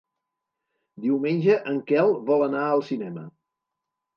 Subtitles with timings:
[1.03, 3.29] Diumenge en Quel vol anar al cinema.